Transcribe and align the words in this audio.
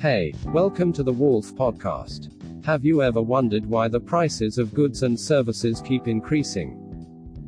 Hey, 0.00 0.32
welcome 0.46 0.92
to 0.92 1.02
the 1.02 1.12
Walth 1.12 1.56
Podcast. 1.56 2.30
Have 2.64 2.84
you 2.84 3.02
ever 3.02 3.20
wondered 3.20 3.66
why 3.66 3.88
the 3.88 3.98
prices 3.98 4.56
of 4.56 4.72
goods 4.72 5.02
and 5.02 5.18
services 5.18 5.82
keep 5.84 6.06
increasing? 6.06 6.74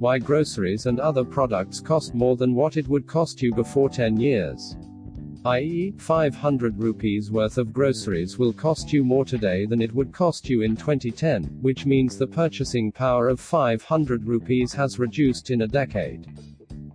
Why 0.01 0.19
groceries 0.19 0.87
and 0.87 0.99
other 0.99 1.23
products 1.23 1.79
cost 1.79 2.13
more 2.13 2.35
than 2.35 2.57
what 2.57 2.77
it 2.77 2.89
would 2.89 3.07
cost 3.07 3.41
you 3.41 3.55
before 3.55 3.89
10 3.89 4.19
years? 4.19 4.77
i.e., 5.45 5.95
500 5.99 6.77
rupees 6.77 7.31
worth 7.31 7.57
of 7.57 7.73
groceries 7.73 8.37
will 8.37 8.53
cost 8.53 8.93
you 8.93 9.05
more 9.05 9.25
today 9.25 9.65
than 9.65 9.81
it 9.81 9.95
would 9.95 10.13
cost 10.13 10.51
you 10.51 10.63
in 10.63 10.75
2010, 10.75 11.45
which 11.63 11.87
means 11.87 12.19
the 12.19 12.27
purchasing 12.27 12.91
power 12.91 13.29
of 13.29 13.39
500 13.39 14.27
rupees 14.27 14.73
has 14.73 14.99
reduced 14.99 15.51
in 15.51 15.63
a 15.63 15.69
decade. 15.69 16.27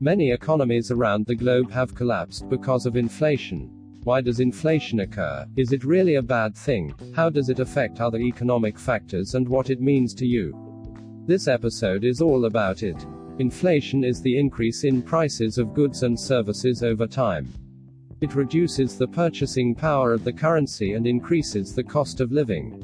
Many 0.02 0.32
economies 0.32 0.92
around 0.92 1.26
the 1.26 1.36
globe 1.36 1.72
have 1.72 1.96
collapsed 1.96 2.50
because 2.50 2.86
of 2.86 2.98
inflation. 2.98 3.75
Why 4.06 4.22
does 4.22 4.40
inflation 4.40 5.00
occur? 5.00 5.48
Is 5.56 5.72
it 5.72 5.84
really 5.84 6.14
a 6.14 6.22
bad 6.22 6.56
thing? 6.56 6.94
How 7.16 7.28
does 7.28 7.50
it 7.50 7.60
affect 7.60 8.00
other 8.00 8.20
economic 8.20 8.78
factors 8.78 9.34
and 9.34 9.50
what 9.50 9.72
it 9.72 9.82
means 9.82 10.14
to 10.14 10.28
you? 10.28 10.54
This 11.26 11.48
episode 11.48 12.04
is 12.04 12.22
all 12.22 12.46
about 12.46 12.84
it. 12.84 13.04
Inflation 13.40 14.04
is 14.04 14.22
the 14.22 14.38
increase 14.38 14.84
in 14.84 15.02
prices 15.02 15.58
of 15.58 15.74
goods 15.74 16.04
and 16.04 16.20
services 16.20 16.84
over 16.84 17.08
time. 17.08 17.52
It 18.22 18.36
reduces 18.36 18.96
the 18.96 19.08
purchasing 19.08 19.74
power 19.74 20.14
of 20.14 20.24
the 20.24 20.34
currency 20.34 20.94
and 20.94 21.08
increases 21.08 21.74
the 21.74 21.84
cost 21.84 22.22
of 22.22 22.32
living. 22.32 22.80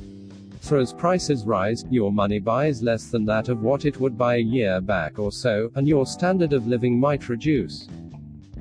So 0.62 0.79
as 0.79 0.91
prices 0.91 1.45
rise, 1.45 1.85
your 1.91 2.12
money 2.12 2.40
buys 2.40 2.81
less 2.81 3.12
than 3.12 3.26
that 3.26 3.48
of 3.48 3.62
what 3.62 3.85
it 3.85 3.99
would 3.99 4.17
buy 4.17 4.38
a 4.38 4.49
year 4.57 4.81
back 4.81 5.20
or 5.20 5.31
so, 5.31 5.71
and 5.76 5.88
your 5.88 6.07
standard 6.07 6.51
of 6.51 6.65
living 6.65 6.99
might 6.99 7.29
reduce. 7.29 7.88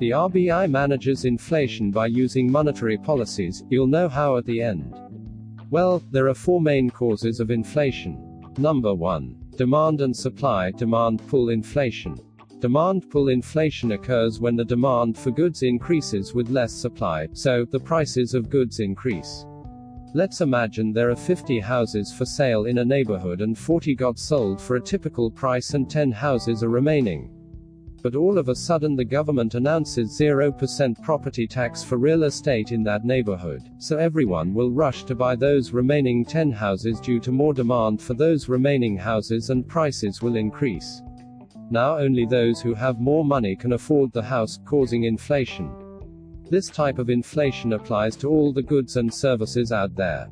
The 0.01 0.09
RBI 0.09 0.67
manages 0.71 1.25
inflation 1.25 1.91
by 1.91 2.07
using 2.07 2.51
monetary 2.51 2.97
policies, 2.97 3.63
you'll 3.69 3.85
know 3.85 4.09
how 4.09 4.35
at 4.37 4.45
the 4.47 4.59
end. 4.59 4.95
Well, 5.69 6.01
there 6.09 6.27
are 6.27 6.33
four 6.33 6.59
main 6.59 6.89
causes 6.89 7.39
of 7.39 7.51
inflation. 7.51 8.41
Number 8.57 8.95
1. 8.95 9.51
Demand 9.57 10.01
and 10.01 10.17
supply, 10.17 10.71
demand 10.71 11.21
pull 11.27 11.49
inflation. 11.49 12.19
Demand 12.57 13.11
pull 13.11 13.29
inflation 13.29 13.91
occurs 13.91 14.39
when 14.39 14.55
the 14.55 14.65
demand 14.65 15.19
for 15.19 15.29
goods 15.29 15.61
increases 15.61 16.33
with 16.33 16.49
less 16.49 16.73
supply, 16.73 17.27
so 17.33 17.63
the 17.65 17.79
prices 17.79 18.33
of 18.33 18.49
goods 18.49 18.79
increase. 18.79 19.45
Let's 20.15 20.41
imagine 20.41 20.93
there 20.93 21.11
are 21.11 21.15
50 21.15 21.59
houses 21.59 22.11
for 22.11 22.25
sale 22.25 22.65
in 22.65 22.79
a 22.79 22.83
neighborhood 22.83 23.41
and 23.41 23.55
40 23.55 23.93
got 23.93 24.17
sold 24.17 24.59
for 24.59 24.77
a 24.77 24.81
typical 24.81 25.29
price 25.29 25.75
and 25.75 25.87
10 25.87 26.11
houses 26.11 26.63
are 26.63 26.69
remaining. 26.69 27.29
But 28.03 28.15
all 28.15 28.39
of 28.39 28.49
a 28.49 28.55
sudden 28.55 28.95
the 28.95 29.05
government 29.05 29.53
announces 29.53 30.19
0% 30.19 31.01
property 31.03 31.45
tax 31.45 31.83
for 31.83 31.97
real 31.97 32.23
estate 32.23 32.71
in 32.71 32.83
that 32.83 33.05
neighborhood, 33.05 33.69
so 33.77 33.97
everyone 33.97 34.53
will 34.53 34.71
rush 34.71 35.03
to 35.03 35.13
buy 35.13 35.35
those 35.35 35.71
remaining 35.71 36.25
10 36.25 36.51
houses 36.51 36.99
due 36.99 37.19
to 37.19 37.31
more 37.31 37.53
demand 37.53 38.01
for 38.01 38.15
those 38.15 38.49
remaining 38.49 38.97
houses 38.97 39.51
and 39.51 39.67
prices 39.67 40.21
will 40.21 40.35
increase. 40.35 41.03
Now 41.69 41.97
only 41.97 42.25
those 42.25 42.59
who 42.59 42.73
have 42.73 42.99
more 42.99 43.23
money 43.23 43.55
can 43.55 43.73
afford 43.73 44.11
the 44.11 44.23
house, 44.23 44.59
causing 44.65 45.03
inflation. 45.03 45.71
This 46.49 46.67
type 46.67 46.97
of 46.97 47.09
inflation 47.09 47.73
applies 47.73 48.15
to 48.17 48.29
all 48.29 48.51
the 48.51 48.63
goods 48.63 48.97
and 48.97 49.13
services 49.13 49.71
out 49.71 49.95
there. 49.95 50.27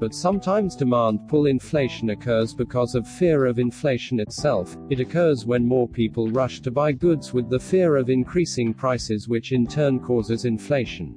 But 0.00 0.14
sometimes 0.14 0.76
demand 0.76 1.28
pull 1.28 1.46
inflation 1.46 2.10
occurs 2.10 2.52
because 2.52 2.94
of 2.94 3.08
fear 3.08 3.46
of 3.46 3.58
inflation 3.58 4.20
itself. 4.20 4.76
It 4.90 5.00
occurs 5.00 5.46
when 5.46 5.66
more 5.66 5.88
people 5.88 6.28
rush 6.28 6.60
to 6.62 6.70
buy 6.70 6.92
goods 6.92 7.32
with 7.32 7.48
the 7.48 7.60
fear 7.60 7.96
of 7.96 8.10
increasing 8.10 8.74
prices, 8.74 9.28
which 9.28 9.52
in 9.52 9.66
turn 9.66 10.00
causes 10.00 10.44
inflation. 10.44 11.14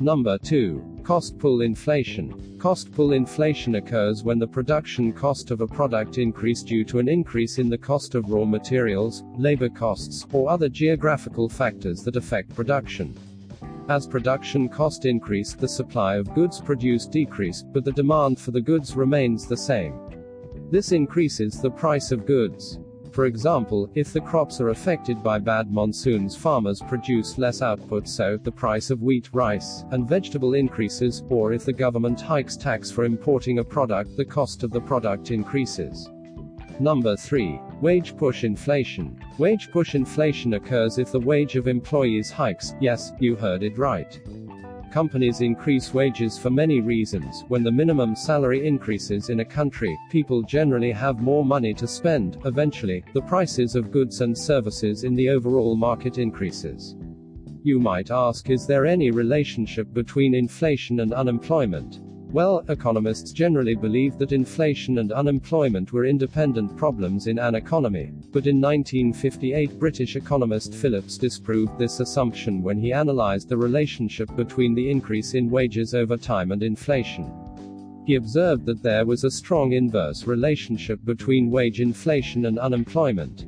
Number 0.00 0.38
2. 0.38 1.00
Cost 1.02 1.38
pull 1.38 1.62
inflation. 1.62 2.56
Cost 2.58 2.92
pull 2.92 3.12
inflation 3.12 3.76
occurs 3.76 4.22
when 4.22 4.38
the 4.38 4.46
production 4.46 5.12
cost 5.12 5.50
of 5.50 5.60
a 5.60 5.66
product 5.66 6.18
increase 6.18 6.62
due 6.62 6.84
to 6.84 6.98
an 6.98 7.08
increase 7.08 7.58
in 7.58 7.68
the 7.68 7.78
cost 7.78 8.14
of 8.14 8.30
raw 8.30 8.44
materials, 8.44 9.24
labor 9.36 9.68
costs, 9.68 10.26
or 10.32 10.50
other 10.50 10.68
geographical 10.68 11.48
factors 11.48 12.02
that 12.04 12.16
affect 12.16 12.54
production. 12.54 13.16
As 13.88 14.06
production 14.06 14.68
cost 14.68 15.06
increase, 15.06 15.54
the 15.54 15.66
supply 15.66 16.16
of 16.16 16.34
goods 16.34 16.60
produced 16.60 17.10
decrease, 17.10 17.62
but 17.62 17.84
the 17.86 17.92
demand 17.92 18.38
for 18.38 18.50
the 18.50 18.60
goods 18.60 18.94
remains 18.94 19.46
the 19.46 19.56
same. 19.56 19.98
This 20.70 20.92
increases 20.92 21.62
the 21.62 21.70
price 21.70 22.12
of 22.12 22.26
goods. 22.26 22.80
For 23.12 23.24
example, 23.24 23.90
if 23.94 24.12
the 24.12 24.20
crops 24.20 24.60
are 24.60 24.68
affected 24.68 25.22
by 25.22 25.38
bad 25.38 25.72
monsoons, 25.72 26.36
farmers 26.36 26.82
produce 26.86 27.38
less 27.38 27.62
output, 27.62 28.06
so 28.06 28.36
the 28.36 28.52
price 28.52 28.90
of 28.90 29.02
wheat, 29.02 29.30
rice, 29.32 29.84
and 29.90 30.06
vegetable 30.06 30.52
increases, 30.52 31.24
or 31.30 31.54
if 31.54 31.64
the 31.64 31.72
government 31.72 32.20
hikes 32.20 32.58
tax 32.58 32.90
for 32.90 33.04
importing 33.04 33.58
a 33.58 33.64
product, 33.64 34.18
the 34.18 34.24
cost 34.24 34.62
of 34.64 34.70
the 34.70 34.82
product 34.82 35.30
increases. 35.30 36.10
Number 36.80 37.16
3. 37.16 37.60
Wage 37.80 38.16
push 38.16 38.44
inflation. 38.44 39.18
Wage 39.36 39.68
push 39.72 39.96
inflation 39.96 40.54
occurs 40.54 40.98
if 40.98 41.10
the 41.10 41.18
wage 41.18 41.56
of 41.56 41.66
employees 41.66 42.30
hikes. 42.30 42.74
Yes, 42.80 43.12
you 43.18 43.34
heard 43.34 43.64
it 43.64 43.76
right. 43.76 44.20
Companies 44.92 45.40
increase 45.40 45.92
wages 45.92 46.38
for 46.38 46.50
many 46.50 46.80
reasons. 46.80 47.44
When 47.48 47.64
the 47.64 47.72
minimum 47.72 48.14
salary 48.14 48.64
increases 48.64 49.28
in 49.28 49.40
a 49.40 49.44
country, 49.44 49.98
people 50.08 50.42
generally 50.42 50.92
have 50.92 51.20
more 51.20 51.44
money 51.44 51.74
to 51.74 51.88
spend. 51.88 52.38
Eventually, 52.44 53.04
the 53.12 53.22
prices 53.22 53.74
of 53.74 53.90
goods 53.90 54.20
and 54.20 54.38
services 54.38 55.02
in 55.02 55.16
the 55.16 55.30
overall 55.30 55.74
market 55.74 56.18
increases. 56.18 56.94
You 57.64 57.80
might 57.80 58.12
ask, 58.12 58.50
is 58.50 58.68
there 58.68 58.86
any 58.86 59.10
relationship 59.10 59.92
between 59.92 60.32
inflation 60.32 61.00
and 61.00 61.12
unemployment? 61.12 62.00
Well, 62.30 62.62
economists 62.68 63.32
generally 63.32 63.74
believe 63.74 64.18
that 64.18 64.32
inflation 64.32 64.98
and 64.98 65.12
unemployment 65.12 65.94
were 65.94 66.04
independent 66.04 66.76
problems 66.76 67.26
in 67.26 67.38
an 67.38 67.54
economy, 67.54 68.12
but 68.32 68.46
in 68.46 68.60
1958 68.60 69.78
British 69.78 70.14
economist 70.14 70.74
Phillips 70.74 71.16
disproved 71.16 71.78
this 71.78 72.00
assumption 72.00 72.62
when 72.62 72.78
he 72.78 72.92
analyzed 72.92 73.48
the 73.48 73.56
relationship 73.56 74.28
between 74.36 74.74
the 74.74 74.90
increase 74.90 75.32
in 75.32 75.48
wages 75.48 75.94
over 75.94 76.18
time 76.18 76.52
and 76.52 76.62
inflation. 76.62 77.32
He 78.04 78.16
observed 78.16 78.66
that 78.66 78.82
there 78.82 79.06
was 79.06 79.24
a 79.24 79.30
strong 79.30 79.72
inverse 79.72 80.26
relationship 80.26 81.02
between 81.06 81.50
wage 81.50 81.80
inflation 81.80 82.44
and 82.44 82.58
unemployment. 82.58 83.46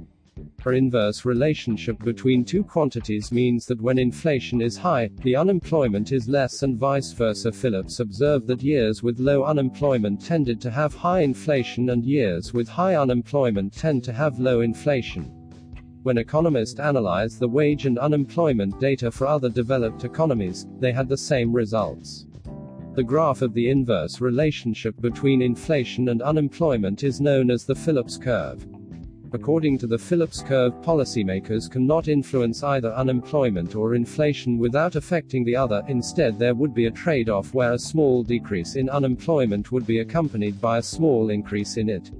Her 0.62 0.74
inverse 0.74 1.24
relationship 1.24 1.98
between 2.04 2.44
two 2.44 2.62
quantities 2.62 3.32
means 3.32 3.64
that 3.64 3.80
when 3.80 3.98
inflation 3.98 4.60
is 4.60 4.76
high, 4.76 5.08
the 5.22 5.34
unemployment 5.34 6.12
is 6.12 6.28
less 6.28 6.62
and 6.62 6.76
vice 6.76 7.12
versa. 7.12 7.50
Phillips 7.50 7.98
observed 7.98 8.46
that 8.48 8.62
years 8.62 9.02
with 9.02 9.20
low 9.20 9.44
unemployment 9.44 10.20
tended 10.20 10.60
to 10.60 10.70
have 10.70 10.94
high 10.94 11.20
inflation 11.20 11.88
and 11.88 12.04
years 12.04 12.52
with 12.52 12.68
high 12.68 12.96
unemployment 12.96 13.72
tend 13.72 14.04
to 14.04 14.12
have 14.12 14.38
low 14.38 14.60
inflation. 14.60 15.32
When 16.02 16.18
economists 16.18 16.78
analyzed 16.78 17.40
the 17.40 17.48
wage 17.48 17.86
and 17.86 17.98
unemployment 17.98 18.78
data 18.78 19.10
for 19.10 19.26
other 19.26 19.48
developed 19.48 20.04
economies, 20.04 20.66
they 20.78 20.92
had 20.92 21.08
the 21.08 21.16
same 21.16 21.54
results. 21.54 22.26
The 22.96 23.04
graph 23.04 23.40
of 23.40 23.54
the 23.54 23.70
inverse 23.70 24.20
relationship 24.20 25.00
between 25.00 25.40
inflation 25.40 26.10
and 26.10 26.20
unemployment 26.20 27.02
is 27.02 27.18
known 27.18 27.50
as 27.50 27.64
the 27.64 27.74
Phillips 27.74 28.18
curve. 28.18 28.66
According 29.32 29.78
to 29.78 29.86
the 29.86 29.98
Phillips 29.98 30.42
curve, 30.42 30.72
policymakers 30.82 31.70
cannot 31.70 32.08
influence 32.08 32.64
either 32.64 32.92
unemployment 32.94 33.76
or 33.76 33.94
inflation 33.94 34.58
without 34.58 34.96
affecting 34.96 35.44
the 35.44 35.54
other, 35.54 35.84
instead, 35.86 36.36
there 36.36 36.56
would 36.56 36.74
be 36.74 36.86
a 36.86 36.90
trade 36.90 37.28
off 37.28 37.54
where 37.54 37.74
a 37.74 37.78
small 37.78 38.24
decrease 38.24 38.74
in 38.74 38.90
unemployment 38.90 39.70
would 39.70 39.86
be 39.86 40.00
accompanied 40.00 40.60
by 40.60 40.78
a 40.78 40.82
small 40.82 41.30
increase 41.30 41.76
in 41.76 41.88
it. 41.88 42.10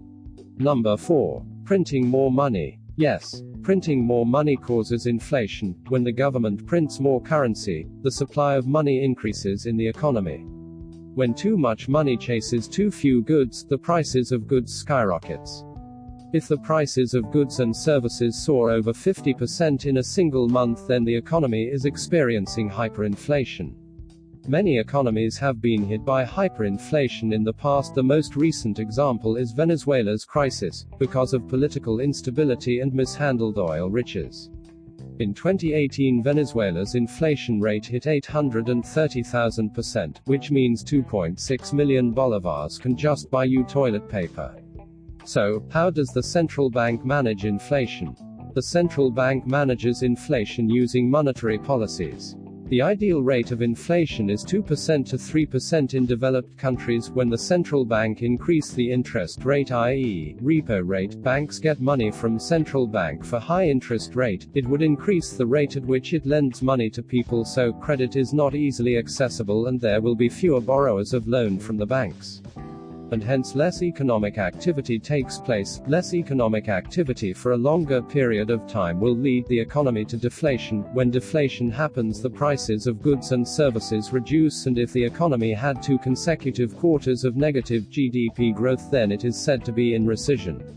Number 0.59 0.97
4. 0.97 1.45
Printing 1.65 2.07
more 2.07 2.31
money. 2.31 2.79
Yes, 2.97 3.43
printing 3.63 4.05
more 4.05 4.27
money 4.27 4.57
causes 4.57 5.07
inflation. 5.07 5.75
When 5.89 6.05
the 6.05 6.13
government 6.13 6.65
prints 6.65 7.01
more 7.01 7.21
currency, 7.21 7.89
the 8.03 8.11
supply 8.11 8.55
of 8.55 8.69
money 8.69 9.03
increases 9.03 9.67
in 9.67 9.77
the 9.77 9.89
economy. 9.89 10.45
When 11.15 11.35
too 11.35 11.57
much 11.57 11.89
money 11.89 12.17
chases 12.17 12.69
too 12.69 12.93
few 12.93 13.23
goods, 13.23 13.65
the 13.65 13.79
prices 13.79 14.31
of 14.31 14.47
goods 14.47 14.73
skyrockets. 14.73 15.65
If 16.33 16.47
the 16.47 16.59
prices 16.59 17.15
of 17.15 17.33
goods 17.33 17.59
and 17.59 17.77
services 17.77 18.41
soar 18.41 18.71
over 18.71 18.93
50% 18.93 19.87
in 19.87 19.97
a 19.97 20.03
single 20.03 20.49
month, 20.49 20.87
then 20.87 21.05
the 21.05 21.17
economy 21.17 21.65
is 21.65 21.87
experiencing 21.87 22.71
hyperinflation. 22.71 23.75
Many 24.47 24.79
economies 24.79 25.37
have 25.39 25.61
been 25.61 25.85
hit 25.85 26.05
by 26.05 26.25
hyperinflation 26.25 27.35
in 27.35 27.43
the 27.43 27.53
past. 27.53 27.97
The 27.97 28.05
most 28.05 28.37
recent 28.37 28.79
example 28.79 29.37
is 29.37 29.51
Venezuela's 29.51 30.25
crisis, 30.25 30.87
because 31.01 31.35
of 31.35 31.49
political 31.49 31.99
instability 31.99 32.79
and 32.79 32.95
mishandled 32.95 33.59
oil 33.59 33.91
riches. 33.91 34.51
In 35.19 35.35
2018, 35.35 36.23
Venezuela's 36.23 36.95
inflation 36.95 37.61
rate 37.61 37.87
hit 37.87 38.05
830,000%, 38.05 40.17
which 40.27 40.53
means 40.53 40.85
2.6 40.85 41.73
million 41.73 42.15
bolivars 42.15 42.81
can 42.81 42.97
just 42.97 43.33
buy 43.33 43.43
you 43.45 43.65
toilet 43.65 44.09
paper. 44.09 44.55
So, 45.25 45.63
how 45.71 45.91
does 45.91 46.09
the 46.09 46.23
central 46.23 46.71
bank 46.71 47.05
manage 47.05 47.45
inflation? 47.45 48.17
The 48.55 48.63
central 48.63 49.11
bank 49.11 49.47
manages 49.47 50.03
inflation 50.03 50.69
using 50.69 51.09
monetary 51.09 51.59
policies. 51.59 52.37
The 52.71 52.83
ideal 52.83 53.21
rate 53.21 53.51
of 53.51 53.63
inflation 53.63 54.31
is 54.31 54.45
2% 54.45 55.05
to 55.07 55.17
3% 55.17 55.95
in 55.95 56.07
developed 56.07 56.57
countries 56.57 57.11
when 57.11 57.29
the 57.29 57.37
central 57.37 57.85
bank 57.85 58.23
increase 58.23 58.71
the 58.71 58.93
interest 58.93 59.45
rate 59.45 59.73
i.e., 59.73 60.37
repo 60.41 60.81
rate. 60.87 61.21
Banks 61.21 61.59
get 61.59 61.81
money 61.81 62.13
from 62.13 62.39
central 62.39 62.87
bank 62.87 63.25
for 63.25 63.41
high 63.41 63.69
interest 63.69 64.15
rate. 64.15 64.47
It 64.55 64.69
would 64.69 64.83
increase 64.83 65.33
the 65.33 65.47
rate 65.47 65.77
at 65.77 65.85
which 65.85 66.15
it 66.15 66.27
lends 66.27 66.63
money 66.63 66.89
to 66.91 67.03
people 67.03 67.45
so 67.45 67.73
credit 67.73 68.15
is 68.15 68.33
not 68.33 68.55
easily 68.55 68.99
accessible 68.99 69.67
and 69.67 69.81
there 69.81 70.01
will 70.01 70.15
be 70.15 70.29
fewer 70.29 70.61
borrowers 70.61 71.13
of 71.13 71.27
loan 71.27 71.59
from 71.59 71.77
the 71.77 71.87
banks 71.87 72.41
and 73.13 73.23
hence 73.23 73.55
less 73.55 73.83
economic 73.83 74.39
activity 74.39 74.99
takes 74.99 75.39
place. 75.39 75.81
Less 75.87 76.15
economic 76.15 76.69
activity 76.69 77.33
for 77.33 77.53
a 77.53 77.57
longer 77.57 78.01
period 78.01 78.51
of 78.51 78.67
time 78.67 79.01
will 79.01 79.17
lead 79.17 79.47
the 79.47 79.59
economy 79.59 80.05
to 80.07 80.17
deflation. 80.17 80.83
When 80.95 81.11
deflation 81.11 81.71
happens, 81.71 82.21
the 82.21 82.31
prices 82.31 82.87
of 82.87 83.03
goods 83.03 83.33
and 83.33 83.47
services 83.47 84.13
reduce, 84.13 84.67
and 84.67 84.79
if 84.79 84.93
the 84.93 85.05
economy 85.05 85.53
had 85.53 85.83
two 85.83 85.99
consecutive 85.99 86.77
quarters 86.77 87.25
of 87.25 87.37
negative 87.37 87.85
GDP 87.91 88.55
growth, 88.55 88.91
then 88.91 89.13
it 89.13 89.25
is 89.25 89.41
said 89.41 89.65
to 89.65 89.73
be 89.73 89.95
in 89.95 90.07
recession. 90.07 90.77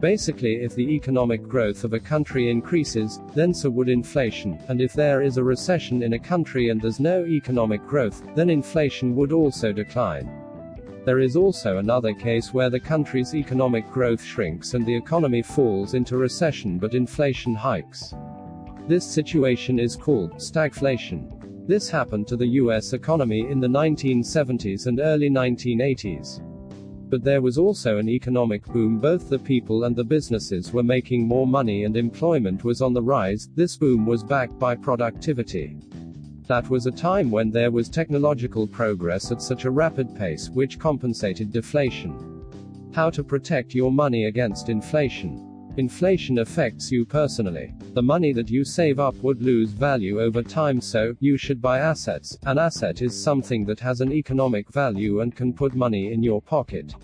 Basically, 0.00 0.56
if 0.56 0.74
the 0.74 0.90
economic 0.90 1.42
growth 1.42 1.82
of 1.82 1.94
a 1.94 1.98
country 1.98 2.50
increases, 2.50 3.20
then 3.34 3.54
so 3.54 3.70
would 3.70 3.88
inflation, 3.88 4.58
and 4.68 4.82
if 4.82 4.92
there 4.92 5.22
is 5.22 5.38
a 5.38 5.42
recession 5.42 6.02
in 6.02 6.12
a 6.12 6.18
country 6.18 6.68
and 6.68 6.82
there's 6.82 7.00
no 7.00 7.24
economic 7.24 7.84
growth, 7.86 8.22
then 8.34 8.50
inflation 8.50 9.16
would 9.16 9.32
also 9.32 9.72
decline. 9.72 10.43
There 11.04 11.20
is 11.20 11.36
also 11.36 11.76
another 11.76 12.14
case 12.14 12.54
where 12.54 12.70
the 12.70 12.80
country's 12.80 13.34
economic 13.34 13.90
growth 13.90 14.22
shrinks 14.22 14.72
and 14.72 14.86
the 14.86 14.96
economy 14.96 15.42
falls 15.42 15.92
into 15.92 16.16
recession 16.16 16.78
but 16.78 16.94
inflation 16.94 17.54
hikes. 17.54 18.14
This 18.88 19.04
situation 19.04 19.78
is 19.78 19.96
called 19.96 20.32
stagflation. 20.36 21.66
This 21.68 21.90
happened 21.90 22.26
to 22.28 22.36
the 22.36 22.46
US 22.62 22.94
economy 22.94 23.50
in 23.50 23.60
the 23.60 23.68
1970s 23.68 24.86
and 24.86 24.98
early 24.98 25.28
1980s. 25.28 26.40
But 27.10 27.22
there 27.22 27.42
was 27.42 27.58
also 27.58 27.98
an 27.98 28.08
economic 28.08 28.64
boom, 28.64 28.98
both 28.98 29.28
the 29.28 29.38
people 29.38 29.84
and 29.84 29.94
the 29.94 30.04
businesses 30.04 30.72
were 30.72 30.82
making 30.82 31.28
more 31.28 31.46
money 31.46 31.84
and 31.84 31.98
employment 31.98 32.64
was 32.64 32.80
on 32.80 32.94
the 32.94 33.02
rise. 33.02 33.50
This 33.54 33.76
boom 33.76 34.06
was 34.06 34.24
backed 34.24 34.58
by 34.58 34.74
productivity. 34.74 35.76
That 36.46 36.68
was 36.68 36.84
a 36.84 36.90
time 36.90 37.30
when 37.30 37.50
there 37.50 37.70
was 37.70 37.88
technological 37.88 38.66
progress 38.66 39.32
at 39.32 39.40
such 39.40 39.64
a 39.64 39.70
rapid 39.70 40.14
pace, 40.14 40.50
which 40.50 40.78
compensated 40.78 41.50
deflation. 41.50 42.44
How 42.92 43.08
to 43.10 43.24
protect 43.24 43.74
your 43.74 43.90
money 43.90 44.26
against 44.26 44.68
inflation. 44.68 45.72
Inflation 45.78 46.38
affects 46.38 46.92
you 46.92 47.06
personally. 47.06 47.74
The 47.94 48.02
money 48.02 48.32
that 48.34 48.50
you 48.50 48.62
save 48.62 49.00
up 49.00 49.16
would 49.16 49.42
lose 49.42 49.70
value 49.70 50.20
over 50.20 50.42
time, 50.42 50.80
so 50.80 51.16
you 51.18 51.36
should 51.38 51.62
buy 51.62 51.78
assets. 51.78 52.38
An 52.44 52.58
asset 52.58 53.00
is 53.00 53.20
something 53.20 53.64
that 53.64 53.80
has 53.80 54.02
an 54.02 54.12
economic 54.12 54.70
value 54.70 55.22
and 55.22 55.34
can 55.34 55.52
put 55.52 55.74
money 55.74 56.12
in 56.12 56.22
your 56.22 56.42
pocket. 56.42 56.94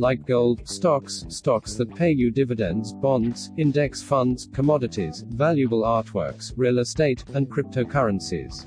Like 0.00 0.24
gold, 0.26 0.66
stocks, 0.68 1.24
stocks 1.28 1.74
that 1.74 1.92
pay 1.92 2.12
you 2.12 2.30
dividends, 2.30 2.92
bonds, 2.92 3.50
index 3.56 4.00
funds, 4.00 4.48
commodities, 4.54 5.24
valuable 5.26 5.82
artworks, 5.82 6.52
real 6.56 6.78
estate, 6.78 7.24
and 7.34 7.50
cryptocurrencies. 7.50 8.66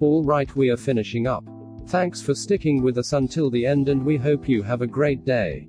Alright, 0.00 0.56
we 0.56 0.70
are 0.70 0.78
finishing 0.78 1.26
up. 1.26 1.44
Thanks 1.88 2.22
for 2.22 2.34
sticking 2.34 2.82
with 2.82 2.96
us 2.96 3.12
until 3.12 3.50
the 3.50 3.66
end, 3.66 3.90
and 3.90 4.02
we 4.02 4.16
hope 4.16 4.48
you 4.48 4.62
have 4.62 4.80
a 4.80 4.86
great 4.86 5.26
day. 5.26 5.68